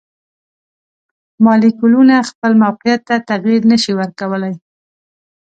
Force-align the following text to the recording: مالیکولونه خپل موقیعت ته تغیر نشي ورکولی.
مالیکولونه 1.43 2.15
خپل 2.29 2.51
موقیعت 2.63 3.01
ته 3.07 3.15
تغیر 3.29 3.61
نشي 3.71 3.93
ورکولی. 3.99 4.53